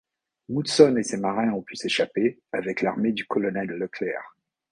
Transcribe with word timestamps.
Moultson 0.49 0.97
et 0.97 1.03
ses 1.03 1.17
marins 1.17 1.51
ont 1.53 1.61
pu 1.61 1.75
s’échapper, 1.75 2.39
avec 2.51 2.81
l’armée 2.81 3.11
du 3.11 3.23
colonel 3.27 3.67
Leclair. 3.67 4.35